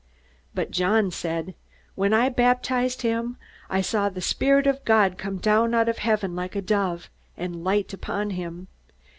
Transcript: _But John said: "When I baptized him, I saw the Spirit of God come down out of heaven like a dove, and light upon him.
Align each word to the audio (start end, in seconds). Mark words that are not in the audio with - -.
_But 0.55 0.71
John 0.71 1.11
said: 1.11 1.53
"When 1.93 2.11
I 2.11 2.29
baptized 2.29 3.03
him, 3.03 3.37
I 3.69 3.81
saw 3.81 4.09
the 4.09 4.19
Spirit 4.19 4.65
of 4.65 4.83
God 4.83 5.15
come 5.19 5.37
down 5.37 5.75
out 5.75 5.87
of 5.89 5.99
heaven 5.99 6.35
like 6.35 6.55
a 6.55 6.61
dove, 6.63 7.11
and 7.37 7.63
light 7.63 7.93
upon 7.93 8.31
him. 8.31 8.67